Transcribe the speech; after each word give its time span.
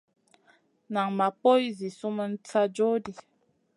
Nan 0.93 1.09
ma 1.17 1.27
poy 1.41 1.63
zi 1.77 1.89
sumun 1.99 2.31
sa 2.49 2.61
joh 2.75 2.95
ɗi. 3.03 3.11